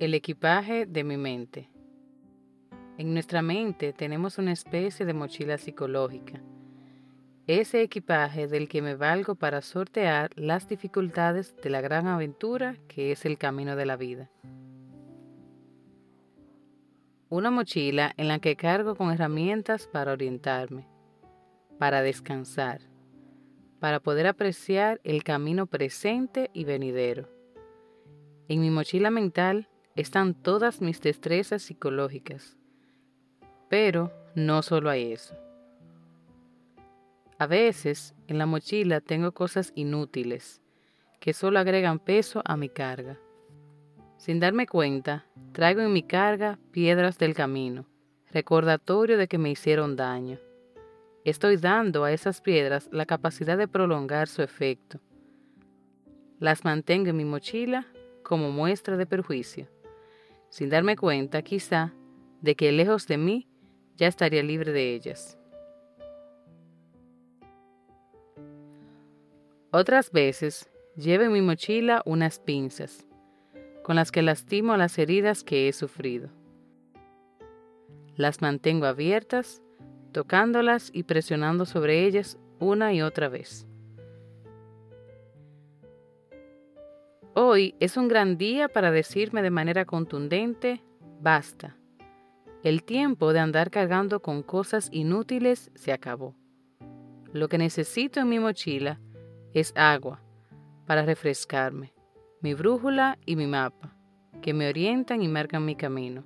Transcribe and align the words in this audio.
El 0.00 0.14
equipaje 0.14 0.86
de 0.86 1.02
mi 1.02 1.16
mente. 1.16 1.68
En 2.98 3.12
nuestra 3.14 3.42
mente 3.42 3.92
tenemos 3.92 4.38
una 4.38 4.52
especie 4.52 5.04
de 5.04 5.12
mochila 5.12 5.58
psicológica, 5.58 6.40
ese 7.48 7.82
equipaje 7.82 8.46
del 8.46 8.68
que 8.68 8.80
me 8.80 8.94
valgo 8.94 9.34
para 9.34 9.60
sortear 9.60 10.30
las 10.36 10.68
dificultades 10.68 11.56
de 11.56 11.70
la 11.70 11.80
gran 11.80 12.06
aventura 12.06 12.76
que 12.86 13.10
es 13.10 13.24
el 13.24 13.38
camino 13.38 13.74
de 13.74 13.86
la 13.86 13.96
vida. 13.96 14.30
Una 17.28 17.50
mochila 17.50 18.12
en 18.16 18.28
la 18.28 18.38
que 18.38 18.54
cargo 18.54 18.94
con 18.94 19.10
herramientas 19.10 19.88
para 19.88 20.12
orientarme, 20.12 20.86
para 21.80 22.02
descansar, 22.02 22.82
para 23.80 23.98
poder 23.98 24.28
apreciar 24.28 25.00
el 25.02 25.24
camino 25.24 25.66
presente 25.66 26.50
y 26.52 26.62
venidero. 26.62 27.28
En 28.46 28.60
mi 28.60 28.70
mochila 28.70 29.10
mental 29.10 29.68
están 30.00 30.32
todas 30.32 30.80
mis 30.80 31.00
destrezas 31.00 31.62
psicológicas. 31.62 32.56
Pero 33.68 34.12
no 34.36 34.62
solo 34.62 34.90
hay 34.90 35.12
eso. 35.12 35.34
A 37.36 37.48
veces 37.48 38.14
en 38.28 38.38
la 38.38 38.46
mochila 38.46 39.00
tengo 39.00 39.32
cosas 39.32 39.72
inútiles 39.74 40.62
que 41.18 41.32
solo 41.32 41.58
agregan 41.58 41.98
peso 41.98 42.42
a 42.44 42.56
mi 42.56 42.68
carga. 42.68 43.18
Sin 44.18 44.38
darme 44.38 44.68
cuenta, 44.68 45.26
traigo 45.50 45.80
en 45.80 45.92
mi 45.92 46.04
carga 46.04 46.60
piedras 46.70 47.18
del 47.18 47.34
camino, 47.34 47.84
recordatorio 48.30 49.18
de 49.18 49.26
que 49.26 49.38
me 49.38 49.50
hicieron 49.50 49.96
daño. 49.96 50.38
Estoy 51.24 51.56
dando 51.56 52.04
a 52.04 52.12
esas 52.12 52.40
piedras 52.40 52.88
la 52.92 53.04
capacidad 53.04 53.58
de 53.58 53.66
prolongar 53.66 54.28
su 54.28 54.42
efecto. 54.42 55.00
Las 56.38 56.64
mantengo 56.64 57.10
en 57.10 57.16
mi 57.16 57.24
mochila 57.24 57.88
como 58.22 58.52
muestra 58.52 58.96
de 58.96 59.04
perjuicio 59.04 59.66
sin 60.50 60.70
darme 60.70 60.96
cuenta 60.96 61.42
quizá 61.42 61.94
de 62.40 62.54
que 62.54 62.72
lejos 62.72 63.06
de 63.06 63.18
mí 63.18 63.48
ya 63.96 64.06
estaría 64.06 64.42
libre 64.42 64.72
de 64.72 64.94
ellas. 64.94 65.38
Otras 69.70 70.10
veces 70.10 70.70
llevo 70.96 71.24
en 71.24 71.32
mi 71.32 71.42
mochila 71.42 72.02
unas 72.06 72.38
pinzas, 72.38 73.06
con 73.82 73.96
las 73.96 74.10
que 74.10 74.22
lastimo 74.22 74.76
las 74.76 74.98
heridas 74.98 75.44
que 75.44 75.68
he 75.68 75.72
sufrido. 75.72 76.30
Las 78.16 78.40
mantengo 78.40 78.86
abiertas, 78.86 79.62
tocándolas 80.12 80.90
y 80.92 81.02
presionando 81.02 81.66
sobre 81.66 82.06
ellas 82.06 82.38
una 82.58 82.92
y 82.92 83.02
otra 83.02 83.28
vez. 83.28 83.67
Hoy 87.40 87.76
es 87.78 87.96
un 87.96 88.08
gran 88.08 88.36
día 88.36 88.68
para 88.68 88.90
decirme 88.90 89.42
de 89.42 89.52
manera 89.52 89.84
contundente, 89.84 90.82
basta. 91.20 91.76
El 92.64 92.82
tiempo 92.82 93.32
de 93.32 93.38
andar 93.38 93.70
cargando 93.70 94.20
con 94.20 94.42
cosas 94.42 94.88
inútiles 94.90 95.70
se 95.76 95.92
acabó. 95.92 96.34
Lo 97.32 97.48
que 97.48 97.56
necesito 97.56 98.18
en 98.18 98.28
mi 98.28 98.40
mochila 98.40 98.98
es 99.54 99.72
agua 99.76 100.20
para 100.84 101.04
refrescarme, 101.04 101.94
mi 102.40 102.54
brújula 102.54 103.20
y 103.24 103.36
mi 103.36 103.46
mapa, 103.46 103.96
que 104.42 104.52
me 104.52 104.68
orientan 104.68 105.22
y 105.22 105.28
marcan 105.28 105.64
mi 105.64 105.76
camino. 105.76 106.24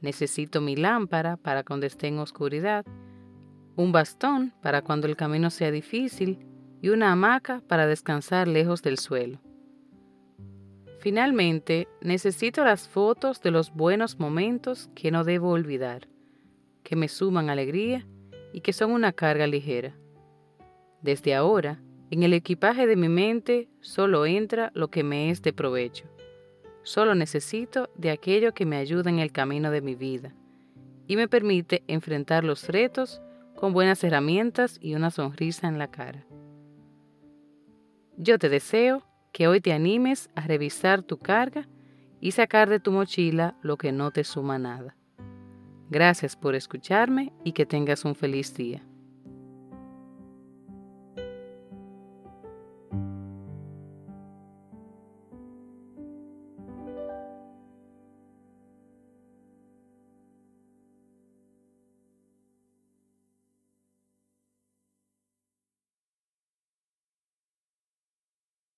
Necesito 0.00 0.60
mi 0.60 0.76
lámpara 0.76 1.36
para 1.36 1.64
cuando 1.64 1.86
esté 1.86 2.06
en 2.06 2.20
oscuridad, 2.20 2.86
un 3.74 3.90
bastón 3.90 4.54
para 4.62 4.82
cuando 4.82 5.08
el 5.08 5.16
camino 5.16 5.50
sea 5.50 5.72
difícil 5.72 6.46
y 6.80 6.90
una 6.90 7.10
hamaca 7.10 7.60
para 7.66 7.88
descansar 7.88 8.46
lejos 8.46 8.82
del 8.82 8.98
suelo. 8.98 9.40
Finalmente, 11.02 11.88
necesito 12.00 12.62
las 12.62 12.88
fotos 12.88 13.40
de 13.42 13.50
los 13.50 13.74
buenos 13.74 14.20
momentos 14.20 14.88
que 14.94 15.10
no 15.10 15.24
debo 15.24 15.50
olvidar, 15.50 16.06
que 16.84 16.94
me 16.94 17.08
suman 17.08 17.50
alegría 17.50 18.06
y 18.52 18.60
que 18.60 18.72
son 18.72 18.92
una 18.92 19.10
carga 19.12 19.48
ligera. 19.48 19.96
Desde 21.00 21.34
ahora, 21.34 21.82
en 22.12 22.22
el 22.22 22.32
equipaje 22.34 22.86
de 22.86 22.94
mi 22.94 23.08
mente 23.08 23.68
solo 23.80 24.26
entra 24.26 24.70
lo 24.74 24.90
que 24.90 25.02
me 25.02 25.30
es 25.30 25.42
de 25.42 25.52
provecho. 25.52 26.04
Solo 26.84 27.16
necesito 27.16 27.90
de 27.96 28.12
aquello 28.12 28.54
que 28.54 28.64
me 28.64 28.76
ayuda 28.76 29.10
en 29.10 29.18
el 29.18 29.32
camino 29.32 29.72
de 29.72 29.80
mi 29.80 29.96
vida 29.96 30.32
y 31.08 31.16
me 31.16 31.26
permite 31.26 31.82
enfrentar 31.88 32.44
los 32.44 32.68
retos 32.68 33.20
con 33.56 33.72
buenas 33.72 34.04
herramientas 34.04 34.78
y 34.80 34.94
una 34.94 35.10
sonrisa 35.10 35.66
en 35.66 35.80
la 35.80 35.90
cara. 35.90 36.24
Yo 38.16 38.38
te 38.38 38.48
deseo 38.48 39.02
que 39.32 39.48
hoy 39.48 39.60
te 39.60 39.72
animes 39.72 40.30
a 40.34 40.42
revisar 40.42 41.02
tu 41.02 41.18
carga 41.18 41.68
y 42.20 42.32
sacar 42.32 42.68
de 42.68 42.78
tu 42.78 42.92
mochila 42.92 43.56
lo 43.62 43.76
que 43.76 43.90
no 43.90 44.10
te 44.10 44.24
suma 44.24 44.58
nada. 44.58 44.96
Gracias 45.90 46.36
por 46.36 46.54
escucharme 46.54 47.32
y 47.44 47.52
que 47.52 47.66
tengas 47.66 48.04
un 48.04 48.14
feliz 48.14 48.54
día. 48.54 48.82